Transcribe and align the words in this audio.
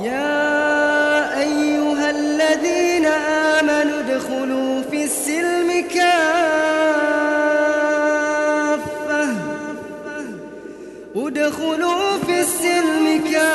يا 0.00 1.40
أيها 1.40 2.10
الذين 2.10 3.06
آمنوا 3.60 4.00
ادخلوا 4.00 4.82
في 4.90 5.04
السلم 5.04 5.84
كافة. 5.94 6.12
ادخلوا 11.16 12.18
في 12.26 12.40
السلم 12.40 13.20
كافة. 13.32 13.52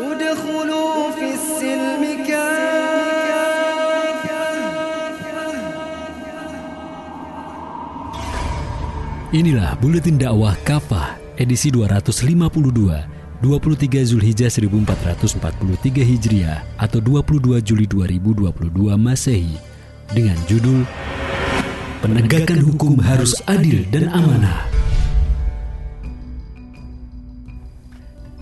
ادخلوا 0.00 1.10
في 1.10 1.26
السلم 1.34 2.02
كافة. 2.28 2.68
Inilah 9.28 9.76
Buletin 9.76 10.16
Dakwah 10.16 10.56
Kafah. 10.64 11.27
Edisi 11.38 11.70
252, 11.70 13.06
23 13.38 14.10
Zulhijjah 14.10 14.50
1443 14.50 16.02
Hijriah 16.02 16.66
atau 16.74 16.98
22 16.98 17.62
Juli 17.62 17.86
2022 17.86 18.98
Masehi 18.98 19.54
dengan 20.10 20.34
judul 20.50 20.82
Penegakan 22.02 22.60
Hukum 22.66 22.98
Harus 22.98 23.38
Adil 23.46 23.86
dan 23.94 24.10
Amanah. 24.10 24.66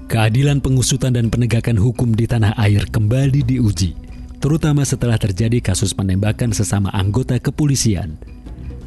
Keadilan 0.09 0.65
pengusutan 0.65 1.13
dan 1.13 1.29
penegakan 1.29 1.77
hukum 1.77 2.17
di 2.17 2.25
tanah 2.25 2.57
air 2.57 2.89
kembali 2.89 3.45
diuji, 3.45 3.93
terutama 4.41 4.87
setelah 4.87 5.21
terjadi 5.21 5.61
kasus 5.61 5.93
penembakan 5.93 6.57
sesama 6.57 6.89
anggota 6.95 7.37
kepolisian. 7.37 8.17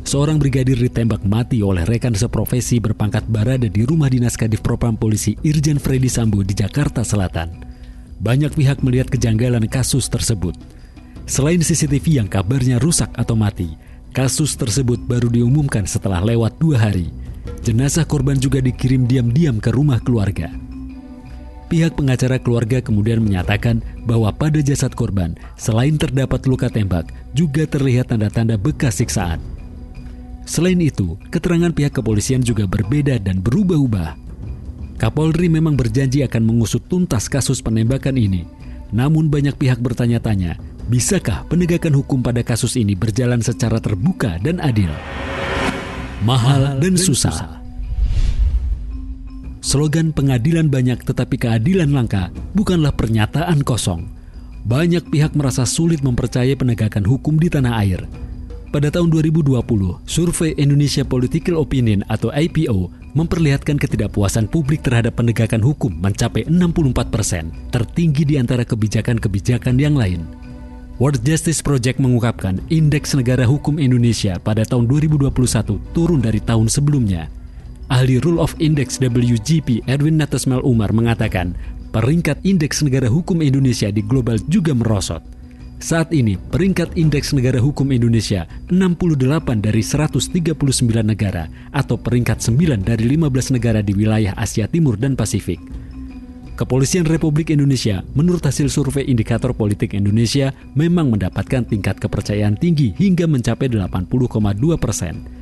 Seorang 0.07 0.39
brigadir 0.39 0.79
ditembak 0.79 1.27
mati 1.27 1.59
oleh 1.59 1.83
rekan 1.83 2.15
seprofesi 2.15 2.79
berpangkat 2.79 3.27
barada 3.27 3.67
di 3.67 3.83
rumah 3.83 4.07
dinas 4.07 4.39
Kadif 4.39 4.63
Propam 4.63 4.95
Polisi 4.95 5.35
Irjen 5.43 5.75
Freddy 5.75 6.07
Sambo 6.07 6.39
di 6.41 6.55
Jakarta 6.55 7.03
Selatan. 7.03 7.67
Banyak 8.19 8.55
pihak 8.55 8.79
melihat 8.83 9.11
kejanggalan 9.11 9.67
kasus 9.67 10.07
tersebut. 10.07 10.55
Selain 11.29 11.59
CCTV 11.59 12.23
yang 12.23 12.27
kabarnya 12.31 12.79
rusak 12.79 13.11
atau 13.15 13.35
mati, 13.35 13.75
kasus 14.15 14.55
tersebut 14.55 14.97
baru 15.03 15.29
diumumkan 15.29 15.83
setelah 15.85 16.23
lewat 16.23 16.57
dua 16.57 16.89
hari. 16.89 17.11
Jenazah 17.59 18.07
korban 18.07 18.39
juga 18.39 18.63
dikirim 18.63 19.03
diam-diam 19.05 19.59
ke 19.59 19.69
rumah 19.69 19.99
keluarga. 19.99 20.49
Pihak 21.69 21.93
pengacara 21.93 22.41
keluarga 22.41 22.81
kemudian 22.81 23.21
menyatakan 23.21 23.85
bahwa 24.09 24.33
pada 24.33 24.57
jasad 24.57 24.89
korban, 24.97 25.37
selain 25.53 26.01
terdapat 26.01 26.41
luka 26.49 26.65
tembak, 26.65 27.13
juga 27.37 27.69
terlihat 27.69 28.09
tanda-tanda 28.09 28.57
bekas 28.57 28.97
siksaan. 28.97 29.58
Selain 30.49 30.81
itu, 30.81 31.13
keterangan 31.29 31.69
pihak 31.69 32.01
kepolisian 32.01 32.41
juga 32.41 32.65
berbeda 32.65 33.21
dan 33.21 33.37
berubah-ubah. 33.37 34.17
Kapolri 34.97 35.45
memang 35.45 35.77
berjanji 35.77 36.25
akan 36.25 36.41
mengusut 36.41 36.89
tuntas 36.89 37.29
kasus 37.29 37.61
penembakan 37.61 38.17
ini. 38.17 38.49
Namun 38.89 39.29
banyak 39.29 39.53
pihak 39.61 39.77
bertanya-tanya, 39.77 40.57
bisakah 40.89 41.45
penegakan 41.45 41.93
hukum 42.01 42.25
pada 42.25 42.41
kasus 42.41 42.81
ini 42.81 42.97
berjalan 42.97 43.45
secara 43.45 43.77
terbuka 43.77 44.41
dan 44.41 44.57
adil? 44.57 44.89
Mahal 46.25 46.81
dan 46.81 46.97
susah. 46.97 47.61
Slogan 49.61 50.17
pengadilan 50.17 50.65
banyak 50.65 51.05
tetapi 51.05 51.37
keadilan 51.37 51.93
langka 51.93 52.33
bukanlah 52.57 52.97
pernyataan 52.97 53.61
kosong. 53.61 54.09
Banyak 54.65 55.13
pihak 55.13 55.37
merasa 55.37 55.69
sulit 55.69 56.01
mempercayai 56.01 56.57
penegakan 56.57 57.05
hukum 57.05 57.37
di 57.37 57.53
tanah 57.53 57.85
air. 57.85 58.09
Pada 58.69 58.93
tahun 58.93 59.09
2020, 59.09 59.49
survei 60.05 60.53
Indonesia 60.53 61.01
Political 61.01 61.57
Opinion 61.57 62.05
atau 62.05 62.29
IPO 62.29 62.93
memperlihatkan 63.17 63.81
ketidakpuasan 63.81 64.45
publik 64.45 64.85
terhadap 64.85 65.17
penegakan 65.17 65.57
hukum 65.57 65.89
mencapai 65.97 66.45
64 66.45 67.09
persen, 67.09 67.49
tertinggi 67.73 68.29
di 68.29 68.37
antara 68.37 68.61
kebijakan-kebijakan 68.61 69.73
yang 69.73 69.97
lain. 69.97 70.21
World 71.01 71.25
Justice 71.25 71.65
Project 71.65 71.97
mengungkapkan 71.97 72.61
indeks 72.69 73.17
negara 73.17 73.41
hukum 73.49 73.81
Indonesia 73.81 74.37
pada 74.37 74.61
tahun 74.61 74.85
2021 74.85 75.33
turun 75.97 76.21
dari 76.21 76.37
tahun 76.37 76.69
sebelumnya. 76.69 77.25
Ahli 77.89 78.21
Rule 78.21 78.37
of 78.37 78.53
Index 78.61 79.01
WGP 79.01 79.89
Erwin 79.89 80.21
Natasmel 80.21 80.61
Umar 80.61 80.93
mengatakan 80.93 81.57
peringkat 81.89 82.45
indeks 82.45 82.85
negara 82.85 83.09
hukum 83.09 83.41
Indonesia 83.41 83.89
di 83.89 84.05
global 84.05 84.37
juga 84.45 84.77
merosot. 84.77 85.38
Saat 85.79 86.11
ini, 86.11 86.35
peringkat 86.35 86.99
Indeks 86.99 87.31
Negara 87.31 87.55
Hukum 87.63 87.95
Indonesia 87.95 88.43
68 88.67 89.63
dari 89.63 89.79
139 89.79 90.59
negara 91.07 91.47
atau 91.71 91.95
peringkat 91.95 92.43
9 92.43 92.83
dari 92.83 93.15
15 93.15 93.55
negara 93.55 93.79
di 93.79 93.95
wilayah 93.95 94.35
Asia 94.35 94.67
Timur 94.67 94.99
dan 94.99 95.15
Pasifik. 95.15 95.63
Kepolisian 96.59 97.07
Republik 97.07 97.55
Indonesia, 97.55 98.03
menurut 98.11 98.43
hasil 98.43 98.67
survei 98.67 99.07
Indikator 99.07 99.55
Politik 99.55 99.95
Indonesia, 99.95 100.51
memang 100.75 101.15
mendapatkan 101.15 101.63
tingkat 101.63 101.95
kepercayaan 102.03 102.59
tinggi 102.59 102.91
hingga 102.99 103.23
mencapai 103.31 103.71
80,2 103.71 104.75
persen. 104.75 105.38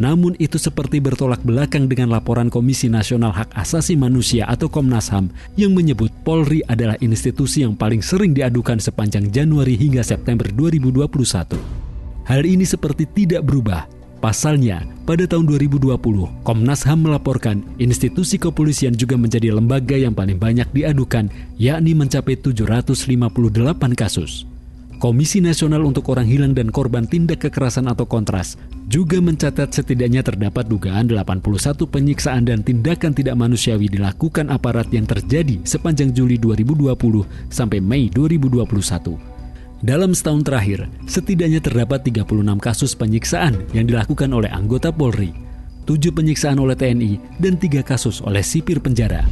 Namun 0.00 0.32
itu 0.40 0.56
seperti 0.56 0.96
bertolak 0.96 1.44
belakang 1.44 1.84
dengan 1.84 2.08
laporan 2.08 2.48
Komisi 2.48 2.88
Nasional 2.88 3.36
Hak 3.36 3.52
Asasi 3.52 4.00
Manusia 4.00 4.48
atau 4.48 4.72
Komnas 4.72 5.12
HAM 5.12 5.28
yang 5.60 5.76
menyebut 5.76 6.08
Polri 6.24 6.64
adalah 6.64 6.96
institusi 7.04 7.60
yang 7.68 7.76
paling 7.76 8.00
sering 8.00 8.32
diadukan 8.32 8.80
sepanjang 8.80 9.28
Januari 9.28 9.76
hingga 9.76 10.00
September 10.00 10.48
2021. 10.48 11.04
Hal 12.24 12.42
ini 12.48 12.64
seperti 12.64 13.04
tidak 13.12 13.44
berubah. 13.44 13.84
Pasalnya, 14.24 14.84
pada 15.08 15.24
tahun 15.24 15.48
2020, 15.48 15.96
Komnas 16.44 16.84
HAM 16.84 17.08
melaporkan 17.08 17.64
institusi 17.80 18.36
kepolisian 18.36 18.92
juga 18.92 19.16
menjadi 19.20 19.52
lembaga 19.52 19.96
yang 19.96 20.12
paling 20.12 20.36
banyak 20.36 20.68
diadukan, 20.76 21.28
yakni 21.56 21.96
mencapai 21.96 22.36
758 22.40 23.96
kasus. 23.96 24.49
Komisi 25.00 25.40
Nasional 25.40 25.80
untuk 25.88 26.12
Orang 26.12 26.28
Hilang 26.28 26.52
dan 26.52 26.68
Korban 26.68 27.08
Tindak 27.08 27.48
Kekerasan 27.48 27.88
atau 27.88 28.04
Kontras 28.04 28.60
juga 28.84 29.16
mencatat 29.16 29.72
setidaknya 29.72 30.20
terdapat 30.20 30.68
dugaan 30.68 31.08
81 31.08 31.40
penyiksaan 31.88 32.44
dan 32.44 32.60
tindakan 32.60 33.16
tidak 33.16 33.32
manusiawi 33.32 33.88
dilakukan 33.88 34.52
aparat 34.52 34.92
yang 34.92 35.08
terjadi 35.08 35.56
sepanjang 35.64 36.12
Juli 36.12 36.36
2020 36.36 36.92
sampai 37.48 37.80
Mei 37.80 38.12
2021. 38.12 39.16
Dalam 39.80 40.12
setahun 40.12 40.44
terakhir, 40.44 40.84
setidaknya 41.08 41.64
terdapat 41.64 42.04
36 42.04 42.60
kasus 42.60 42.92
penyiksaan 42.92 43.56
yang 43.72 43.88
dilakukan 43.88 44.28
oleh 44.28 44.52
anggota 44.52 44.92
Polri, 44.92 45.32
7 45.88 46.12
penyiksaan 46.12 46.60
oleh 46.60 46.76
TNI, 46.76 47.40
dan 47.40 47.56
3 47.56 47.80
kasus 47.80 48.20
oleh 48.20 48.44
sipir 48.44 48.84
penjara. 48.84 49.24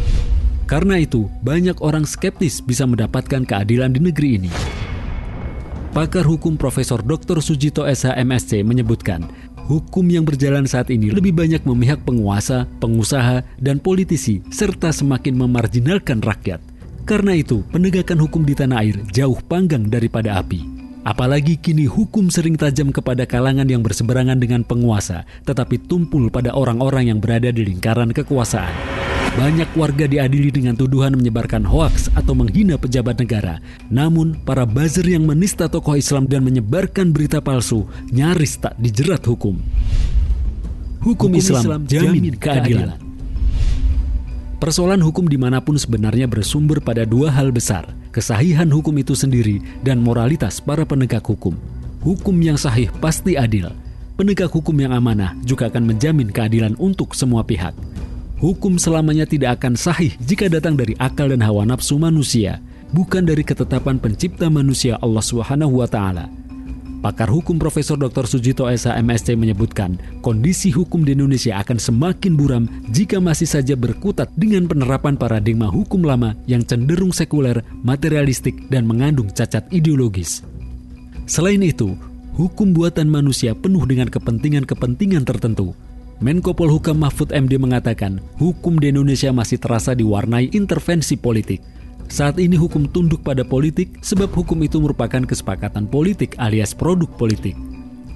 Karena 0.65 0.97
itu, 0.97 1.29
banyak 1.45 1.85
orang 1.85 2.09
skeptis 2.09 2.65
bisa 2.65 2.89
mendapatkan 2.89 3.45
keadilan 3.45 3.93
di 3.93 4.01
negeri 4.01 4.31
ini. 4.41 4.53
Pakar 5.99 6.23
hukum 6.23 6.55
Profesor 6.55 7.03
Dr. 7.03 7.43
Sujito 7.43 7.83
SH 7.83 8.23
MSC 8.23 8.63
menyebutkan, 8.63 9.27
hukum 9.67 10.07
yang 10.07 10.23
berjalan 10.23 10.63
saat 10.63 10.95
ini 10.95 11.11
lebih 11.11 11.35
banyak 11.35 11.67
memihak 11.67 12.07
penguasa, 12.07 12.71
pengusaha, 12.79 13.43
dan 13.59 13.83
politisi 13.83 14.39
serta 14.47 14.95
semakin 14.95 15.35
memarjinalkan 15.35 16.23
rakyat. 16.23 16.63
Karena 17.03 17.35
itu, 17.35 17.67
penegakan 17.75 18.15
hukum 18.23 18.47
di 18.47 18.55
tanah 18.55 18.79
air 18.79 18.95
jauh 19.11 19.43
panggang 19.51 19.91
daripada 19.91 20.39
api. 20.39 20.63
Apalagi 21.03 21.59
kini 21.59 21.91
hukum 21.91 22.31
sering 22.31 22.55
tajam 22.55 22.95
kepada 22.95 23.27
kalangan 23.27 23.67
yang 23.67 23.83
berseberangan 23.83 24.39
dengan 24.39 24.63
penguasa, 24.63 25.27
tetapi 25.51 25.83
tumpul 25.91 26.31
pada 26.31 26.55
orang-orang 26.55 27.11
yang 27.11 27.19
berada 27.19 27.51
di 27.51 27.67
lingkaran 27.67 28.15
kekuasaan. 28.15 28.98
Banyak 29.39 29.71
warga 29.79 30.11
diadili 30.11 30.51
dengan 30.51 30.75
tuduhan 30.75 31.15
menyebarkan 31.15 31.63
hoaks 31.63 32.11
atau 32.19 32.35
menghina 32.35 32.75
pejabat 32.75 33.23
negara. 33.23 33.63
Namun, 33.87 34.35
para 34.43 34.67
buzzer 34.67 35.07
yang 35.07 35.31
menista 35.31 35.71
tokoh 35.71 35.95
Islam 35.95 36.27
dan 36.27 36.43
menyebarkan 36.43 37.15
berita 37.15 37.39
palsu 37.39 37.87
nyaris 38.11 38.59
tak 38.59 38.75
dijerat 38.83 39.23
hukum. 39.23 39.63
Hukum, 41.07 41.31
hukum 41.31 41.31
Islam, 41.39 41.63
Islam 41.63 41.81
jamin 41.87 42.35
keadilan. 42.35 42.99
Persoalan 44.59 44.99
hukum 45.07 45.31
di 45.31 45.39
mana 45.39 45.63
pun 45.63 45.79
sebenarnya 45.79 46.27
bersumber 46.27 46.83
pada 46.83 47.07
dua 47.07 47.31
hal 47.31 47.55
besar, 47.55 47.87
kesahihan 48.11 48.67
hukum 48.67 48.91
itu 48.99 49.15
sendiri 49.15 49.63
dan 49.87 50.03
moralitas 50.03 50.59
para 50.59 50.83
penegak 50.83 51.23
hukum. 51.23 51.55
Hukum 52.03 52.35
yang 52.43 52.59
sahih 52.59 52.91
pasti 52.99 53.39
adil. 53.39 53.71
Penegak 54.19 54.51
hukum 54.51 54.75
yang 54.83 54.91
amanah 54.99 55.39
juga 55.47 55.71
akan 55.71 55.95
menjamin 55.95 56.35
keadilan 56.35 56.75
untuk 56.83 57.15
semua 57.15 57.47
pihak. 57.47 57.71
Hukum 58.39 58.79
selamanya 58.79 59.27
tidak 59.27 59.59
akan 59.59 59.75
sahih 59.75 60.15
jika 60.23 60.47
datang 60.47 60.79
dari 60.79 60.95
akal 61.03 61.35
dan 61.35 61.43
hawa 61.43 61.67
nafsu 61.67 61.99
manusia, 61.99 62.63
bukan 62.95 63.27
dari 63.27 63.43
ketetapan 63.43 63.99
pencipta 63.99 64.47
manusia 64.47 64.95
Allah 65.03 65.27
Subhanahu 65.27 65.83
wa 65.83 65.91
taala. 65.91 66.31
Pakar 67.03 67.27
hukum 67.27 67.59
Profesor 67.59 67.99
Dr. 67.99 68.31
Sujito 68.31 68.71
Esa 68.71 68.95
MSc 68.95 69.35
menyebutkan, 69.35 69.99
kondisi 70.23 70.71
hukum 70.71 71.03
di 71.03 71.19
Indonesia 71.19 71.59
akan 71.59 71.83
semakin 71.83 72.39
buram 72.39 72.71
jika 72.95 73.19
masih 73.19 73.51
saja 73.51 73.75
berkutat 73.75 74.31
dengan 74.39 74.71
penerapan 74.71 75.19
paradigma 75.19 75.67
hukum 75.67 76.07
lama 76.07 76.39
yang 76.47 76.63
cenderung 76.63 77.11
sekuler, 77.11 77.67
materialistik, 77.83 78.71
dan 78.71 78.87
mengandung 78.87 79.35
cacat 79.35 79.67
ideologis. 79.75 80.47
Selain 81.27 81.59
itu, 81.59 81.99
hukum 82.39 82.71
buatan 82.71 83.11
manusia 83.11 83.51
penuh 83.55 83.83
dengan 83.83 84.07
kepentingan-kepentingan 84.07 85.27
tertentu. 85.27 85.75
Menko 86.19 86.51
Polhukam 86.51 86.99
Mahfud 86.99 87.31
MD 87.31 87.63
mengatakan 87.63 88.19
hukum 88.43 88.83
di 88.83 88.91
Indonesia 88.91 89.31
masih 89.31 89.55
terasa 89.55 89.95
diwarnai 89.95 90.51
intervensi 90.51 91.15
politik. 91.15 91.63
Saat 92.11 92.43
ini 92.43 92.59
hukum 92.59 92.91
tunduk 92.91 93.23
pada 93.23 93.47
politik 93.47 94.03
sebab 94.03 94.27
hukum 94.35 94.59
itu 94.67 94.83
merupakan 94.83 95.23
kesepakatan 95.23 95.87
politik 95.87 96.35
alias 96.43 96.75
produk 96.75 97.07
politik. 97.15 97.55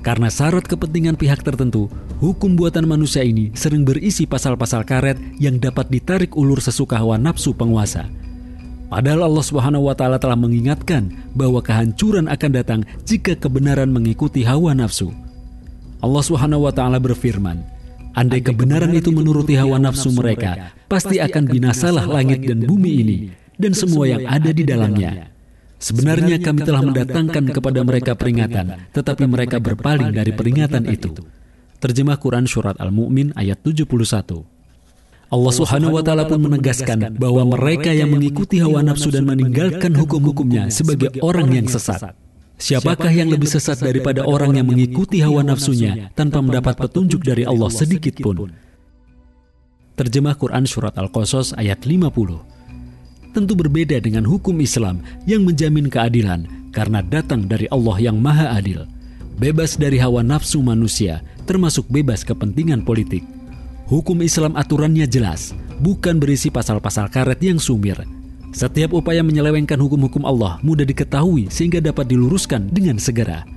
Karena 0.03 0.27
syarat 0.27 0.67
kepentingan 0.67 1.15
pihak 1.15 1.47
tertentu, 1.47 1.87
hukum 2.19 2.59
buatan 2.59 2.91
manusia 2.91 3.23
ini 3.23 3.55
sering 3.55 3.87
berisi 3.87 4.27
pasal-pasal 4.27 4.83
karet 4.83 5.15
yang 5.39 5.63
dapat 5.63 5.87
ditarik 5.87 6.35
ulur 6.35 6.59
sesuka 6.59 6.99
hawa 6.99 7.15
nafsu 7.23 7.55
penguasa. 7.55 8.11
Padahal 8.91 9.31
Allah 9.31 9.47
Subhanahu 9.47 9.87
wa 9.87 9.95
taala 9.95 10.19
telah 10.19 10.35
mengingatkan 10.35 11.07
bahwa 11.39 11.63
kehancuran 11.63 12.27
akan 12.27 12.51
datang 12.51 12.81
jika 13.07 13.39
kebenaran 13.39 13.95
mengikuti 13.95 14.43
hawa 14.43 14.75
nafsu. 14.75 15.15
Allah 16.03 16.23
Subhanahu 16.27 16.67
wa 16.67 16.75
taala 16.75 16.99
berfirman, 16.99 17.72
Andai 18.13 18.45
kebenaran 18.45 18.93
itu 18.93 19.09
menuruti 19.09 19.57
hawa 19.57 19.81
nafsu 19.81 20.13
mereka, 20.13 20.77
pasti 20.85 21.17
akan 21.17 21.49
binasalah 21.49 22.05
langit 22.05 22.45
dan 22.45 22.61
bumi 22.61 22.93
ini 23.01 23.17
dan 23.57 23.73
semua 23.73 24.05
yang 24.05 24.29
ada 24.29 24.53
di 24.53 24.65
dalamnya. 24.69 25.33
Sebenarnya 25.83 26.39
kami 26.39 26.63
telah 26.63 26.83
mendatangkan 26.85 27.45
kepada 27.51 27.81
mereka 27.83 28.13
peringatan, 28.15 28.87
tetapi 28.95 29.25
mereka 29.27 29.59
berpaling 29.59 30.15
dari 30.15 30.31
peringatan 30.31 30.87
itu. 30.87 31.11
Terjemah 31.83 32.21
Quran 32.23 32.47
Surat 32.47 32.79
Al-Mu'min 32.79 33.35
ayat 33.35 33.59
71. 33.67 34.47
Allah 35.33 35.53
Subhanahu 35.57 35.97
wa 35.97 36.05
taala 36.05 36.29
pun 36.29 36.39
menegaskan 36.39 37.17
bahwa 37.17 37.57
mereka 37.57 37.91
yang 37.91 38.13
mengikuti 38.13 38.61
hawa 38.61 38.85
nafsu 38.85 39.09
dan 39.09 39.25
meninggalkan 39.25 39.97
hukum-hukumnya 39.97 40.69
sebagai 40.69 41.17
orang 41.25 41.51
yang 41.51 41.67
sesat. 41.67 42.13
Siapakah 42.59 43.11
yang 43.11 43.29
lebih 43.33 43.51
sesat 43.51 43.81
daripada 43.81 44.23
orang 44.23 44.55
yang 44.57 44.67
mengikuti 44.69 45.21
hawa 45.21 45.43
nafsunya 45.43 46.13
tanpa 46.17 46.41
mendapat 46.41 46.79
petunjuk 46.79 47.25
dari 47.25 47.43
Allah 47.43 47.71
sedikit 47.73 48.19
pun? 48.23 48.53
Terjemah 49.93 50.35
Quran 50.41 50.65
Surat 50.65 50.97
Al-Qasas 50.97 51.53
ayat 51.59 51.85
50 51.85 52.53
tentu 53.33 53.57
berbeda 53.57 53.97
dengan 53.99 54.29
hukum 54.29 54.61
Islam 54.61 55.01
yang 55.25 55.43
menjamin 55.49 55.89
keadilan 55.89 56.45
karena 56.73 57.01
datang 57.01 57.49
dari 57.49 57.65
Allah 57.73 57.97
yang 58.01 58.17
Maha 58.21 58.57
Adil, 58.57 58.85
bebas 59.41 59.77
dari 59.77 59.97
hawa 60.01 60.21
nafsu 60.21 60.61
manusia, 60.61 61.25
termasuk 61.49 61.89
bebas 61.89 62.25
kepentingan 62.25 62.85
politik. 62.85 63.25
Hukum 63.89 64.21
Islam 64.25 64.57
aturannya 64.57 65.05
jelas, 65.09 65.53
bukan 65.81 66.17
berisi 66.21 66.49
pasal-pasal 66.49 67.13
karet 67.13 67.41
yang 67.45 67.61
sumir. 67.61 68.01
Setiap 68.53 68.93
upaya 68.93 69.25
menyelewengkan 69.25 69.81
hukum-hukum 69.81 70.29
Allah 70.29 70.61
mudah 70.61 70.85
diketahui 70.85 71.49
sehingga 71.49 71.81
dapat 71.81 72.09
diluruskan 72.13 72.69
dengan 72.69 73.01
segera 73.01 73.49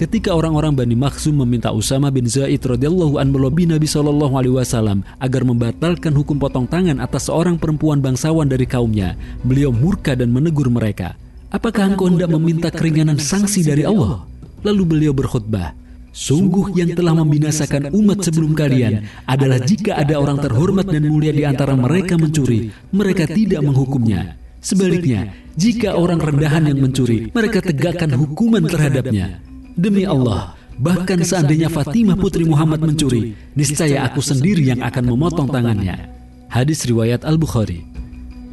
ketika 0.00 0.32
orang-orang 0.32 0.72
Bani 0.72 0.96
Makhzum 0.96 1.44
meminta 1.44 1.68
Usama 1.76 2.08
bin 2.08 2.24
Zaid 2.24 2.64
radhiyallahu 2.64 3.20
an 3.20 3.28
melobi 3.28 3.68
Nabi 3.68 3.84
Shallallahu 3.84 4.32
alaihi 4.32 4.56
wasallam 4.56 5.04
agar 5.20 5.44
membatalkan 5.44 6.16
hukum 6.16 6.40
potong 6.40 6.64
tangan 6.64 7.04
atas 7.04 7.28
seorang 7.28 7.60
perempuan 7.60 8.00
bangsawan 8.00 8.48
dari 8.48 8.64
kaumnya, 8.64 9.12
beliau 9.44 9.68
murka 9.68 10.16
dan 10.16 10.32
menegur 10.32 10.72
mereka. 10.72 11.20
Apakah 11.52 11.92
engkau 11.92 12.08
hendak 12.08 12.32
meminta 12.32 12.72
keringanan 12.72 13.20
sanksi 13.20 13.60
dari 13.60 13.84
Allah? 13.84 14.24
Lalu 14.64 14.82
beliau 14.88 15.12
berkhutbah, 15.12 15.76
Sungguh 16.10 16.74
yang 16.74 16.96
telah 16.96 17.14
membinasakan 17.14 17.94
umat 17.94 18.24
sebelum 18.24 18.56
kalian 18.56 19.06
adalah 19.28 19.62
jika 19.62 19.94
ada 20.00 20.16
orang 20.18 20.42
terhormat 20.42 20.88
dan 20.88 21.06
mulia 21.06 21.30
di 21.30 21.44
antara 21.44 21.76
mereka 21.76 22.16
mencuri, 22.16 22.72
mereka 22.90 23.28
tidak 23.28 23.60
menghukumnya. 23.62 24.39
Sebaliknya, 24.60 25.32
jika 25.56 25.96
orang 25.96 26.20
rendahan 26.20 26.68
yang 26.68 26.84
mencuri, 26.84 27.32
mereka 27.32 27.64
tegakkan 27.64 28.12
hukuman 28.12 28.60
terhadapnya. 28.68 29.40
Demi 29.72 30.04
Allah, 30.04 30.52
bahkan 30.76 31.24
seandainya 31.24 31.72
Fatimah 31.72 32.20
putri 32.20 32.44
Muhammad 32.44 32.84
mencuri, 32.84 33.32
niscaya 33.56 34.04
aku 34.04 34.20
sendiri 34.20 34.68
yang 34.68 34.84
akan 34.84 35.04
memotong 35.08 35.48
tangannya. 35.48 36.12
Hadis 36.52 36.84
riwayat 36.84 37.24
Al-Bukhari. 37.24 37.88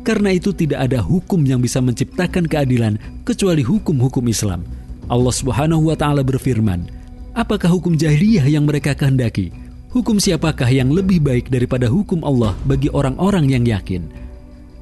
Karena 0.08 0.32
itu 0.32 0.56
tidak 0.56 0.88
ada 0.88 1.04
hukum 1.04 1.44
yang 1.44 1.60
bisa 1.60 1.84
menciptakan 1.84 2.48
keadilan 2.48 2.96
kecuali 3.28 3.60
hukum-hukum 3.60 4.24
Islam. 4.32 4.64
Allah 5.12 5.36
Subhanahu 5.36 5.92
wa 5.92 6.00
taala 6.00 6.24
berfirman, 6.24 6.88
"Apakah 7.36 7.68
hukum 7.68 8.00
jahiliyah 8.00 8.48
yang 8.48 8.64
mereka 8.64 8.96
kehendaki? 8.96 9.52
Hukum 9.92 10.24
siapakah 10.24 10.72
yang 10.72 10.88
lebih 10.96 11.20
baik 11.20 11.52
daripada 11.52 11.92
hukum 11.92 12.24
Allah 12.24 12.56
bagi 12.64 12.88
orang-orang 12.88 13.52
yang 13.52 13.68
yakin?" 13.68 14.27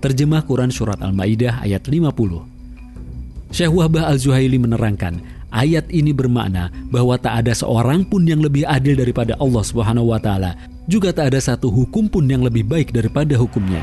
Terjemah 0.03 0.43
Quran 0.43 0.71
surat 0.73 0.99
Al-Maidah 0.99 1.63
ayat 1.63 1.87
50. 1.87 3.51
Syekh 3.51 3.71
Wahbah 3.71 4.11
Al-Zuhaili 4.11 4.59
menerangkan, 4.59 5.21
Ayat 5.55 5.87
ini 5.87 6.11
bermakna 6.11 6.67
bahwa 6.91 7.15
tak 7.15 7.47
ada 7.47 7.55
seorang 7.55 8.03
pun 8.03 8.27
yang 8.27 8.43
lebih 8.43 8.67
adil 8.67 8.99
daripada 8.99 9.39
Allah 9.39 9.63
Subhanahu 9.63 10.11
wa 10.11 10.19
taala, 10.19 10.59
juga 10.83 11.15
tak 11.15 11.31
ada 11.31 11.39
satu 11.39 11.71
hukum 11.71 12.11
pun 12.11 12.27
yang 12.27 12.43
lebih 12.43 12.67
baik 12.67 12.91
daripada 12.91 13.39
hukumnya. 13.39 13.79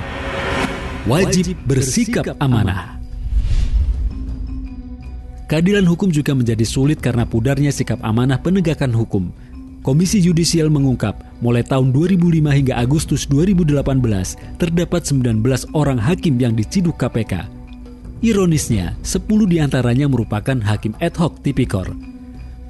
Wajib 1.09 1.57
bersikap 1.65 2.37
amanah. 2.45 3.01
Keadilan 5.49 5.89
hukum 5.89 6.13
juga 6.13 6.37
menjadi 6.37 6.65
sulit 6.69 7.01
karena 7.01 7.25
pudarnya 7.25 7.73
sikap 7.73 8.05
amanah 8.05 8.37
penegakan 8.37 8.93
hukum. 8.93 9.33
Komisi 9.83 10.23
Yudisial 10.23 10.71
mengungkap, 10.71 11.43
mulai 11.43 11.67
tahun 11.67 11.91
2005 11.91 12.39
hingga 12.55 12.75
Agustus 12.79 13.27
2018, 13.27 13.83
terdapat 14.57 15.03
19 15.03 15.43
orang 15.75 15.99
hakim 15.99 16.39
yang 16.39 16.55
diciduk 16.55 16.95
KPK 17.03 17.63
Ironisnya, 18.23 18.95
10 19.03 19.27
di 19.51 19.59
antaranya 19.59 20.07
merupakan 20.07 20.55
hakim 20.55 20.95
ad 21.03 21.19
hoc 21.19 21.43
tipikor. 21.43 21.91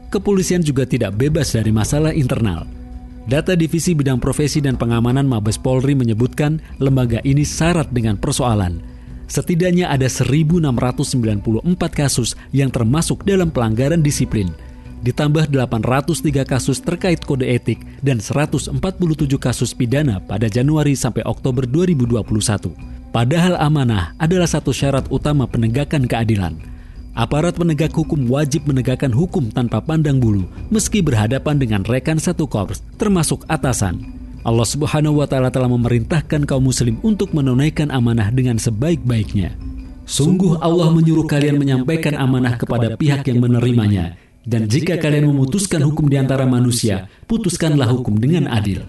Kepolisian 0.09 0.65
juga 0.65 0.89
tidak 0.89 1.13
bebas 1.21 1.53
dari 1.53 1.69
masalah 1.69 2.17
internal. 2.17 2.65
Data 3.29 3.53
Divisi 3.53 3.93
Bidang 3.93 4.17
Profesi 4.17 4.65
dan 4.65 4.81
Pengamanan 4.81 5.29
Mabes 5.29 5.61
Polri 5.61 5.93
menyebutkan 5.93 6.57
lembaga 6.81 7.21
ini 7.29 7.45
syarat 7.45 7.93
dengan 7.93 8.17
persoalan. 8.17 8.81
Setidaknya 9.29 9.93
ada 9.93 10.09
1.694 10.09 10.73
kasus 11.93 12.33
yang 12.57 12.73
termasuk 12.73 13.21
dalam 13.29 13.53
pelanggaran 13.53 14.01
disiplin, 14.01 14.49
ditambah 15.03 15.51
803 15.51 16.47
kasus 16.47 16.79
terkait 16.79 17.19
kode 17.23 17.45
etik 17.45 17.83
dan 18.01 18.23
147 18.23 18.73
kasus 19.37 19.75
pidana 19.75 20.23
pada 20.23 20.47
Januari 20.47 20.95
sampai 20.95 21.27
Oktober 21.27 21.67
2021. 21.67 22.73
Padahal 23.13 23.61
amanah 23.61 24.17
adalah 24.17 24.49
satu 24.49 24.73
syarat 24.73 25.05
utama 25.13 25.45
penegakan 25.45 26.09
keadilan. 26.09 26.57
Aparat 27.13 27.61
penegak 27.61 27.93
hukum 27.93 28.25
wajib 28.25 28.65
menegakkan 28.65 29.13
hukum 29.13 29.53
tanpa 29.53 29.85
pandang 29.85 30.17
bulu, 30.17 30.49
meski 30.73 31.05
berhadapan 31.05 31.61
dengan 31.61 31.85
rekan 31.85 32.17
satu 32.17 32.49
korps, 32.49 32.81
termasuk 32.97 33.45
atasan. 33.53 34.01
Allah 34.49 34.65
Subhanahu 34.65 35.21
wa 35.21 35.29
Ta'ala 35.29 35.53
telah 35.53 35.69
memerintahkan 35.69 36.49
kaum 36.49 36.65
Muslim 36.65 36.97
untuk 37.05 37.37
menunaikan 37.37 37.93
amanah 37.93 38.33
dengan 38.33 38.57
sebaik-baiknya. 38.57 39.53
Sungguh, 40.09 40.59
Allah 40.59 40.89
menyuruh 40.89 41.29
kalian 41.29 41.61
menyampaikan 41.61 42.17
amanah 42.17 42.57
kepada 42.57 42.97
pihak 42.97 43.29
yang 43.29 43.45
menerimanya, 43.45 44.19
dan 44.43 44.67
jika 44.67 44.99
kalian 44.99 45.31
memutuskan 45.31 45.87
hukum 45.87 46.11
di 46.11 46.19
antara 46.19 46.43
manusia, 46.43 47.07
putuskanlah 47.31 47.87
hukum 47.87 48.19
dengan 48.19 48.51
adil. 48.51 48.83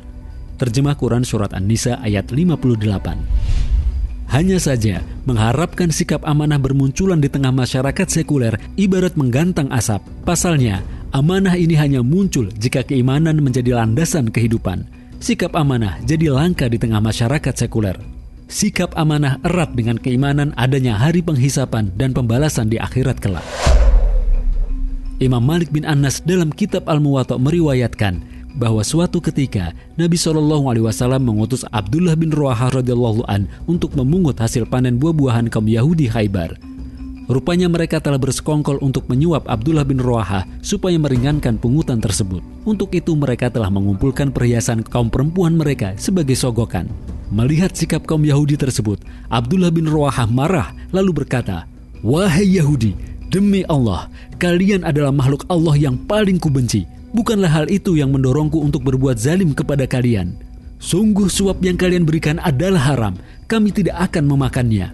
Terjemah 0.58 0.98
Quran 0.98 1.22
Surat 1.22 1.54
An-Nisa 1.54 2.02
ayat 2.02 2.34
58. 2.34 4.34
Hanya 4.34 4.58
saja, 4.58 5.06
mengharapkan 5.30 5.94
sikap 5.94 6.26
amanah 6.26 6.58
bermunculan 6.58 7.22
di 7.22 7.30
tengah 7.30 7.54
masyarakat 7.54 8.08
sekuler 8.10 8.58
ibarat 8.82 9.14
menggantang 9.14 9.70
asap. 9.70 10.02
Pasalnya, 10.26 10.82
amanah 11.14 11.54
ini 11.54 11.78
hanya 11.78 12.02
muncul 12.02 12.50
jika 12.58 12.82
keimanan 12.82 13.38
menjadi 13.46 13.78
landasan 13.78 14.34
kehidupan. 14.34 14.90
Sikap 15.22 15.54
amanah 15.54 16.02
jadi 16.02 16.34
langka 16.34 16.66
di 16.66 16.82
tengah 16.82 16.98
masyarakat 16.98 17.54
sekuler. 17.54 18.02
Sikap 18.50 18.98
amanah 18.98 19.38
erat 19.46 19.78
dengan 19.78 20.02
keimanan 20.02 20.50
adanya 20.58 20.98
hari 20.98 21.22
penghisapan 21.22 21.94
dan 21.94 22.18
pembalasan 22.18 22.74
di 22.74 22.82
akhirat 22.82 23.22
kelak. 23.22 23.46
Imam 25.22 25.46
Malik 25.46 25.70
bin 25.70 25.86
Anas 25.86 26.26
dalam 26.26 26.50
kitab 26.50 26.90
Al-Muwatta 26.90 27.38
meriwayatkan, 27.38 28.26
bahwa 28.58 28.82
suatu 28.86 29.18
ketika 29.22 29.74
Nabi 29.98 30.18
Shallallahu 30.18 30.70
Alaihi 30.70 30.86
Wasallam 30.86 31.26
mengutus 31.26 31.66
Abdullah 31.74 32.14
bin 32.14 32.30
Ruahah 32.30 32.70
radhiyallahu 32.74 33.26
an 33.26 33.50
untuk 33.66 33.98
memungut 33.98 34.38
hasil 34.38 34.70
panen 34.70 35.02
buah-buahan 35.02 35.50
kaum 35.50 35.66
Yahudi 35.66 36.10
Khaybar. 36.10 36.58
Rupanya 37.24 37.72
mereka 37.72 38.04
telah 38.04 38.20
bersekongkol 38.20 38.84
untuk 38.84 39.08
menyuap 39.08 39.48
Abdullah 39.48 39.88
bin 39.88 39.96
Ruahah 39.96 40.44
supaya 40.60 41.00
meringankan 41.00 41.56
pungutan 41.56 42.04
tersebut. 42.04 42.44
Untuk 42.68 42.92
itu 42.92 43.16
mereka 43.16 43.48
telah 43.48 43.72
mengumpulkan 43.72 44.30
perhiasan 44.30 44.84
kaum 44.84 45.08
perempuan 45.08 45.56
mereka 45.56 45.96
sebagai 45.96 46.36
sogokan. 46.36 46.92
Melihat 47.32 47.74
sikap 47.74 48.04
kaum 48.04 48.22
Yahudi 48.28 48.60
tersebut, 48.60 49.00
Abdullah 49.32 49.72
bin 49.72 49.88
Ruahah 49.88 50.28
marah 50.28 50.76
lalu 50.92 51.24
berkata, 51.24 51.66
Wahai 52.04 52.60
Yahudi, 52.60 52.92
demi 53.34 53.66
Allah, 53.66 54.06
kalian 54.38 54.86
adalah 54.86 55.10
makhluk 55.10 55.42
Allah 55.50 55.74
yang 55.74 55.98
paling 55.98 56.38
kubenci. 56.38 56.86
Bukanlah 57.18 57.50
hal 57.50 57.66
itu 57.74 57.98
yang 57.98 58.14
mendorongku 58.14 58.62
untuk 58.62 58.86
berbuat 58.86 59.18
zalim 59.18 59.58
kepada 59.58 59.90
kalian. 59.90 60.38
Sungguh 60.78 61.26
suap 61.26 61.58
yang 61.66 61.74
kalian 61.74 62.06
berikan 62.06 62.38
adalah 62.38 62.94
haram. 62.94 63.18
Kami 63.50 63.74
tidak 63.74 63.98
akan 63.98 64.30
memakannya. 64.30 64.94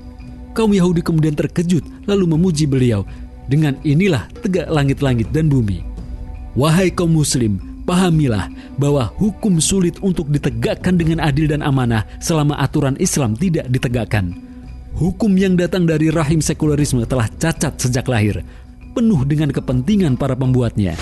Kaum 0.56 0.72
Yahudi 0.72 1.04
kemudian 1.04 1.36
terkejut 1.36 1.84
lalu 2.08 2.26
memuji 2.32 2.64
beliau. 2.64 3.04
Dengan 3.52 3.76
inilah 3.84 4.32
tegak 4.40 4.72
langit-langit 4.72 5.28
dan 5.36 5.52
bumi. 5.52 5.84
Wahai 6.54 6.94
kaum 6.94 7.18
muslim, 7.18 7.58
Pahamilah 7.90 8.54
bahwa 8.78 9.10
hukum 9.18 9.58
sulit 9.58 9.98
untuk 10.06 10.30
ditegakkan 10.30 10.94
dengan 10.94 11.26
adil 11.26 11.50
dan 11.50 11.66
amanah 11.66 12.06
selama 12.22 12.54
aturan 12.62 12.94
Islam 13.02 13.34
tidak 13.34 13.66
ditegakkan. 13.66 14.49
Hukum 15.00 15.32
yang 15.40 15.56
datang 15.56 15.88
dari 15.88 16.12
rahim 16.12 16.44
sekularisme 16.44 17.08
telah 17.08 17.32
cacat 17.40 17.72
sejak 17.80 18.04
lahir, 18.12 18.44
penuh 18.92 19.24
dengan 19.24 19.48
kepentingan 19.48 20.20
para 20.20 20.36
pembuatnya. 20.36 21.00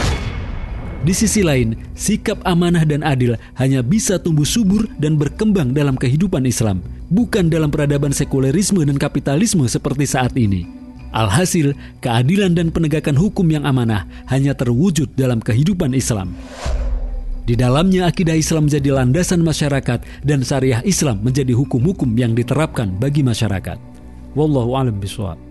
Di 1.02 1.18
sisi 1.18 1.42
lain, 1.42 1.74
sikap 1.98 2.38
amanah 2.46 2.86
dan 2.86 3.02
adil 3.02 3.34
hanya 3.58 3.82
bisa 3.82 4.22
tumbuh 4.22 4.46
subur 4.46 4.86
dan 5.02 5.18
berkembang 5.18 5.74
dalam 5.74 5.98
kehidupan 5.98 6.46
Islam, 6.46 6.86
bukan 7.10 7.50
dalam 7.50 7.74
peradaban 7.74 8.14
sekularisme 8.14 8.86
dan 8.86 9.02
kapitalisme 9.02 9.66
seperti 9.66 10.06
saat 10.06 10.38
ini. 10.38 10.70
Alhasil, 11.10 11.74
keadilan 11.98 12.54
dan 12.54 12.70
penegakan 12.70 13.18
hukum 13.18 13.50
yang 13.50 13.66
amanah 13.66 14.06
hanya 14.30 14.54
terwujud 14.54 15.10
dalam 15.18 15.42
kehidupan 15.42 15.98
Islam. 15.98 16.38
Di 17.48 17.56
dalamnya 17.56 18.12
akidah 18.12 18.36
Islam 18.36 18.68
menjadi 18.68 18.92
landasan 18.92 19.40
masyarakat 19.40 20.04
dan 20.28 20.44
syariah 20.44 20.84
Islam 20.84 21.24
menjadi 21.24 21.56
hukum-hukum 21.56 22.12
yang 22.20 22.36
diterapkan 22.36 22.92
bagi 23.00 23.24
masyarakat. 23.24 23.80
Wallahu 24.36 24.76
a'lam 24.76 25.00
bishawab. 25.00 25.47